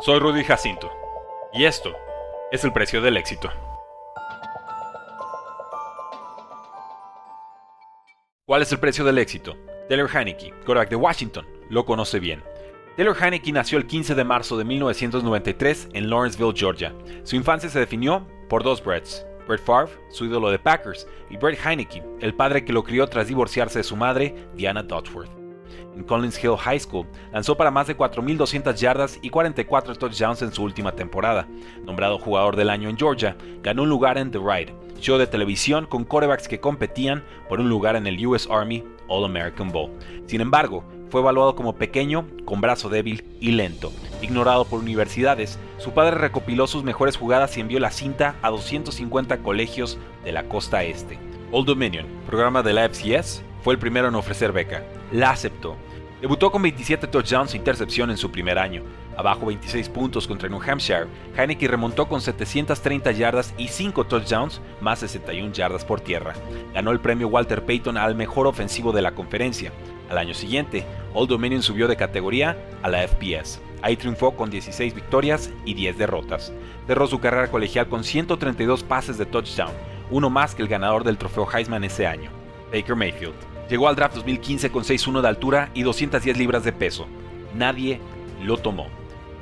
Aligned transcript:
Soy 0.00 0.18
Rudy 0.18 0.42
Jacinto 0.42 0.90
y 1.52 1.64
esto 1.64 1.92
es 2.50 2.64
el 2.64 2.72
precio 2.72 3.00
del 3.00 3.16
éxito. 3.16 3.50
¿Cuál 8.46 8.62
es 8.62 8.72
el 8.72 8.80
precio 8.80 9.04
del 9.04 9.18
éxito? 9.18 9.54
Taylor 9.88 10.10
Heineke, 10.12 10.50
quarterback 10.64 10.88
de 10.90 10.96
Washington, 10.96 11.46
lo 11.68 11.84
conoce 11.84 12.18
bien. 12.18 12.42
Taylor 12.96 13.16
Heineke 13.16 13.52
nació 13.52 13.78
el 13.78 13.86
15 13.86 14.16
de 14.16 14.24
marzo 14.24 14.56
de 14.58 14.64
1993 14.64 15.90
en 15.92 16.10
Lawrenceville, 16.10 16.56
Georgia. 16.56 16.92
Su 17.22 17.36
infancia 17.36 17.68
se 17.68 17.78
definió 17.78 18.26
por 18.48 18.64
dos 18.64 18.82
Bretts, 18.82 19.24
Brett 19.46 19.62
Favre, 19.62 19.92
su 20.10 20.24
ídolo 20.24 20.50
de 20.50 20.58
Packers, 20.58 21.06
y 21.30 21.36
Brett 21.36 21.64
Heineke, 21.64 22.02
el 22.20 22.34
padre 22.34 22.64
que 22.64 22.72
lo 22.72 22.82
crió 22.82 23.06
tras 23.06 23.28
divorciarse 23.28 23.78
de 23.78 23.84
su 23.84 23.96
madre, 23.96 24.48
Diana 24.54 24.82
Dodsworth 24.82 25.41
en 25.96 26.04
Collins 26.04 26.42
Hill 26.42 26.56
High 26.56 26.80
School, 26.80 27.06
lanzó 27.32 27.56
para 27.56 27.70
más 27.70 27.86
de 27.86 27.96
4.200 27.96 28.74
yardas 28.74 29.18
y 29.22 29.30
44 29.30 29.94
touchdowns 29.96 30.42
en 30.42 30.52
su 30.52 30.62
última 30.62 30.92
temporada. 30.92 31.46
Nombrado 31.84 32.18
jugador 32.18 32.56
del 32.56 32.70
año 32.70 32.88
en 32.88 32.96
Georgia, 32.96 33.36
ganó 33.62 33.82
un 33.82 33.88
lugar 33.88 34.18
en 34.18 34.30
The 34.30 34.38
Ride, 34.38 34.74
show 35.00 35.18
de 35.18 35.26
televisión 35.26 35.86
con 35.86 36.04
quarterbacks 36.04 36.48
que 36.48 36.60
competían 36.60 37.24
por 37.48 37.60
un 37.60 37.68
lugar 37.68 37.96
en 37.96 38.06
el 38.06 38.24
US 38.26 38.48
Army 38.50 38.84
All-American 39.08 39.70
Bowl. 39.70 39.90
Sin 40.26 40.40
embargo, 40.40 40.84
fue 41.10 41.20
evaluado 41.20 41.54
como 41.54 41.74
pequeño, 41.74 42.26
con 42.46 42.62
brazo 42.62 42.88
débil 42.88 43.22
y 43.38 43.50
lento. 43.50 43.92
Ignorado 44.22 44.64
por 44.64 44.80
universidades, 44.80 45.58
su 45.76 45.90
padre 45.90 46.16
recopiló 46.16 46.66
sus 46.66 46.84
mejores 46.84 47.18
jugadas 47.18 47.54
y 47.56 47.60
envió 47.60 47.78
la 47.80 47.90
cinta 47.90 48.36
a 48.40 48.48
250 48.48 49.42
colegios 49.42 49.98
de 50.24 50.32
la 50.32 50.44
costa 50.44 50.84
este. 50.84 51.18
Old 51.50 51.66
Dominion, 51.66 52.06
programa 52.26 52.62
de 52.62 52.72
la 52.72 52.88
FCS, 52.88 53.42
fue 53.62 53.74
el 53.74 53.80
primero 53.80 54.08
en 54.08 54.14
ofrecer 54.14 54.52
beca. 54.52 54.84
La 55.10 55.30
aceptó. 55.30 55.76
Debutó 56.20 56.52
con 56.52 56.62
27 56.62 57.08
touchdowns 57.08 57.52
e 57.52 57.56
intercepción 57.56 58.10
en 58.10 58.16
su 58.16 58.30
primer 58.30 58.56
año. 58.56 58.84
Abajo 59.16 59.46
26 59.46 59.88
puntos 59.88 60.28
contra 60.28 60.48
New 60.48 60.60
Hampshire, 60.62 61.06
Heineke 61.36 61.66
remontó 61.66 62.06
con 62.06 62.20
730 62.20 63.10
yardas 63.10 63.52
y 63.58 63.68
5 63.68 64.04
touchdowns, 64.04 64.60
más 64.80 65.00
61 65.00 65.52
yardas 65.52 65.84
por 65.84 66.00
tierra. 66.00 66.34
Ganó 66.74 66.92
el 66.92 67.00
premio 67.00 67.26
Walter 67.26 67.64
Payton 67.64 67.96
al 67.96 68.14
mejor 68.14 68.46
ofensivo 68.46 68.92
de 68.92 69.02
la 69.02 69.16
conferencia. 69.16 69.72
Al 70.08 70.18
año 70.18 70.32
siguiente, 70.32 70.84
Old 71.12 71.28
Dominion 71.28 71.62
subió 71.62 71.88
de 71.88 71.96
categoría 71.96 72.56
a 72.82 72.88
la 72.88 73.06
FPS. 73.06 73.60
Ahí 73.82 73.96
triunfó 73.96 74.36
con 74.36 74.48
16 74.48 74.94
victorias 74.94 75.50
y 75.64 75.74
10 75.74 75.98
derrotas. 75.98 76.52
Cerró 76.86 77.08
su 77.08 77.18
carrera 77.18 77.50
colegial 77.50 77.88
con 77.88 78.04
132 78.04 78.84
pases 78.84 79.18
de 79.18 79.26
touchdown, 79.26 79.72
uno 80.10 80.30
más 80.30 80.54
que 80.54 80.62
el 80.62 80.68
ganador 80.68 81.02
del 81.02 81.18
trofeo 81.18 81.48
Heisman 81.52 81.82
ese 81.82 82.06
año, 82.06 82.30
Baker 82.72 82.94
Mayfield. 82.94 83.51
Llegó 83.68 83.88
al 83.88 83.96
draft 83.96 84.14
2015 84.16 84.70
con 84.70 84.84
6'1 84.84 85.20
de 85.20 85.28
altura 85.28 85.70
y 85.74 85.82
210 85.82 86.36
libras 86.36 86.64
de 86.64 86.72
peso. 86.72 87.06
Nadie 87.54 88.00
lo 88.42 88.56
tomó. 88.56 88.86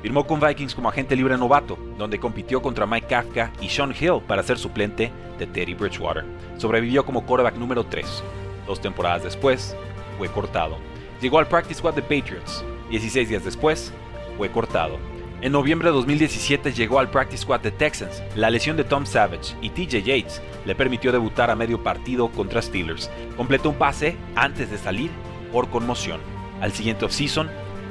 Firmó 0.02 0.26
con 0.26 0.40
Vikings 0.40 0.74
como 0.74 0.88
agente 0.88 1.14
libre 1.14 1.36
novato, 1.36 1.78
donde 1.98 2.18
compitió 2.18 2.62
contra 2.62 2.86
Mike 2.86 3.08
Kafka 3.08 3.52
y 3.60 3.68
Sean 3.68 3.94
Hill 3.98 4.20
para 4.26 4.42
ser 4.42 4.58
suplente 4.58 5.12
de 5.38 5.46
Teddy 5.46 5.74
Bridgewater. 5.74 6.24
Sobrevivió 6.56 7.04
como 7.04 7.26
quarterback 7.26 7.56
número 7.56 7.84
3. 7.84 8.22
Dos 8.66 8.80
temporadas 8.80 9.24
después, 9.24 9.76
fue 10.16 10.28
cortado. 10.28 10.78
Llegó 11.20 11.38
al 11.38 11.48
practice 11.48 11.78
squad 11.78 11.94
de 11.94 12.02
Patriots. 12.02 12.64
16 12.90 13.28
días 13.28 13.44
después, 13.44 13.92
fue 14.38 14.50
cortado. 14.50 14.98
En 15.42 15.52
noviembre 15.52 15.88
de 15.88 15.94
2017 15.94 16.74
llegó 16.74 16.98
al 16.98 17.10
practice 17.10 17.44
squad 17.44 17.60
de 17.60 17.70
Texans. 17.70 18.22
La 18.36 18.50
lesión 18.50 18.76
de 18.76 18.84
Tom 18.84 19.06
Savage 19.06 19.56
y 19.62 19.70
TJ 19.70 20.02
Yates 20.02 20.42
le 20.66 20.74
permitió 20.74 21.12
debutar 21.12 21.50
a 21.50 21.56
medio 21.56 21.82
partido 21.82 22.30
contra 22.30 22.60
Steelers. 22.60 23.10
Completó 23.38 23.70
un 23.70 23.76
pase 23.76 24.16
antes 24.34 24.70
de 24.70 24.76
salir 24.76 25.10
por 25.50 25.70
conmoción. 25.70 26.20
Al 26.60 26.72
siguiente 26.72 27.06
offseason 27.06 27.48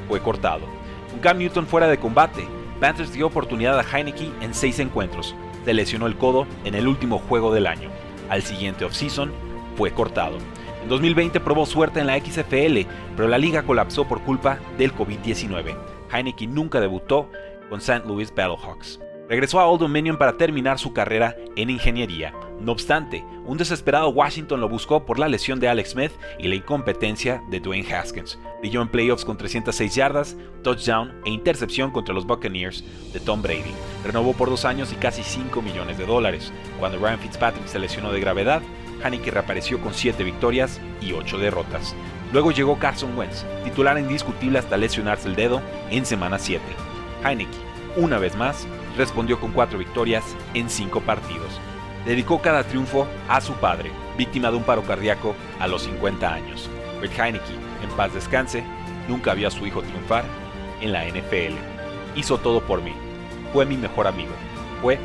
fue 0.08 0.22
cortado. 0.22 0.61
Con 1.09 1.22
Cam 1.22 1.39
Newton 1.39 1.66
fuera 1.66 1.88
de 1.88 1.97
combate, 1.97 2.47
Panthers 2.80 3.14
dio 3.14 3.25
oportunidad 3.25 3.80
a 3.80 3.97
Heineke 3.97 4.31
en 4.42 4.53
seis 4.53 4.77
encuentros. 4.77 5.36
Se 5.66 5.73
lesionó 5.73 6.05
el 6.05 6.17
codo 6.17 6.45
en 6.66 6.75
el 6.75 6.88
último 6.88 7.17
juego 7.17 7.52
del 7.52 7.66
año. 7.66 7.89
Al 8.30 8.44
siguiente 8.44 8.86
offseason 8.86 9.31
fue 9.75 9.92
cortado. 9.92 10.38
En 10.81 10.89
2020 10.89 11.39
probó 11.39 11.65
suerte 11.65 11.99
en 11.99 12.07
la 12.07 12.19
XFL, 12.19 12.87
pero 13.15 13.27
la 13.27 13.37
liga 13.37 13.63
colapsó 13.63 14.07
por 14.07 14.21
culpa 14.21 14.59
del 14.77 14.93
COVID-19. 14.93 15.75
Heineke 16.11 16.47
nunca 16.47 16.79
debutó 16.79 17.29
con 17.69 17.79
St. 17.79 18.07
Louis 18.07 18.33
Battlehawks. 18.33 18.99
Regresó 19.29 19.59
a 19.59 19.67
Old 19.67 19.81
Dominion 19.81 20.17
para 20.17 20.37
terminar 20.37 20.79
su 20.79 20.91
carrera 20.91 21.35
en 21.55 21.69
ingeniería. 21.69 22.33
No 22.59 22.71
obstante, 22.71 23.23
un 23.45 23.59
desesperado 23.59 24.09
Washington 24.09 24.59
lo 24.59 24.67
buscó 24.67 25.05
por 25.05 25.19
la 25.19 25.27
lesión 25.27 25.59
de 25.59 25.69
Alex 25.69 25.91
Smith 25.91 26.11
y 26.39 26.47
la 26.47 26.55
incompetencia 26.55 27.43
de 27.51 27.59
Dwayne 27.59 27.93
Haskins. 27.93 28.39
Brilló 28.59 28.81
en 28.81 28.87
playoffs 28.87 29.25
con 29.25 29.37
306 29.37 29.93
yardas, 29.93 30.35
touchdown 30.63 31.13
e 31.25 31.29
intercepción 31.29 31.91
contra 31.91 32.15
los 32.15 32.25
Buccaneers 32.25 32.83
de 33.13 33.19
Tom 33.19 33.43
Brady. 33.43 33.73
Renovó 34.03 34.33
por 34.33 34.49
dos 34.49 34.65
años 34.65 34.91
y 34.91 34.95
casi 34.95 35.21
5 35.21 35.61
millones 35.61 35.99
de 35.99 36.07
dólares. 36.07 36.51
Cuando 36.79 36.97
Ryan 36.97 37.19
Fitzpatrick 37.19 37.67
se 37.67 37.77
lesionó 37.77 38.11
de 38.11 38.19
gravedad, 38.19 38.63
Haneke 39.04 39.32
reapareció 39.32 39.80
con 39.80 39.93
7 39.93 40.23
victorias 40.23 40.80
y 41.02 41.14
8 41.14 41.37
derrotas. 41.37 41.95
Luego 42.32 42.52
llegó 42.52 42.77
Carson 42.77 43.17
Wentz, 43.17 43.45
titular 43.64 43.98
indiscutible 43.98 44.60
hasta 44.60 44.77
lesionarse 44.77 45.27
el 45.27 45.36
dedo 45.36 45.61
en 45.89 46.05
semana 46.05 46.37
7. 46.37 46.64
Heineke, 47.26 47.58
una 47.95 48.20
vez 48.20 48.36
más, 48.36 48.67
respondió 48.98 49.39
con 49.39 49.52
4 49.52 49.80
victorias 49.80 50.23
en 50.54 50.70
5 50.70 51.02
partidos. 51.02 51.59
Dedicó 52.05 52.42
cada 52.42 52.64
triunfo 52.64 53.08
a 53.27 53.42
su 53.42 53.54
padre, 53.54 53.92
víctima 54.17 54.52
de 54.52 54.58
un 54.58 54.64
paro 54.64 54.83
cardíaco 54.83 55.36
a 55.59 55.67
los 55.67 55.83
50 55.83 56.33
años. 56.33 56.70
Brett 56.99 57.17
Heineke, 57.17 57.54
en 57.83 57.89
paz 57.98 58.14
descanse, 58.14 58.64
nunca 59.08 59.33
vio 59.33 59.48
a 59.48 59.52
su 59.52 59.65
hijo 59.65 59.82
triunfar 59.82 60.23
en 60.82 60.93
la 60.93 61.05
NFL. 61.05 61.55
Hizo 62.15 62.38
todo 62.38 62.61
por 62.61 62.82
mí. 62.82 62.93
Fue 63.54 63.65
mi 63.65 63.77
mejor 63.77 64.08
amigo. 64.08 64.32
Fue 64.82 64.99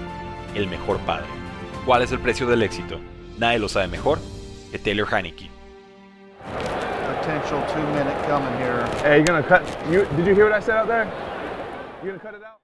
el 0.54 0.68
mejor 0.68 0.98
padre. 1.00 1.26
¿Cuál 1.84 2.02
es 2.02 2.12
el 2.12 2.20
precio 2.20 2.46
del 2.46 2.62
éxito? 2.62 2.98
Nadie 3.38 3.58
lo 3.58 3.68
sabe 3.68 3.88
mejor 3.88 4.18
que 4.70 4.78
Taylor 4.78 5.06
Heineke. 5.06 5.50
potential 7.24 7.64
two 7.72 7.82
minute 7.94 8.16
coming 8.26 8.54
here. 8.58 8.84
Hey, 9.02 9.18
you 9.18 9.24
gonna 9.24 9.42
cut? 9.42 9.62
You 9.90 10.04
did 10.16 10.26
you 10.26 10.34
hear 10.34 10.44
what 10.44 10.52
I 10.52 10.60
said 10.60 10.76
out 10.76 10.86
there? 10.88 11.04
You 12.02 12.10
gonna 12.10 12.18
cut 12.18 12.34
it 12.34 12.42
out? 12.44 12.63